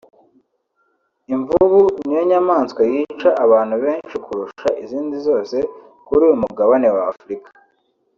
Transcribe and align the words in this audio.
imvubu 1.33 1.79
niyo 2.05 2.21
nyamaswa 2.29 2.81
yica 2.93 3.29
abantu 3.45 3.75
benshi 3.83 4.15
kurusha 4.25 4.69
izindi 4.83 5.15
zose 5.27 5.55
kuri 6.07 6.21
uyu 6.27 6.37
mugabane 6.43 6.87
wa 6.95 7.03
Afurika 7.13 7.49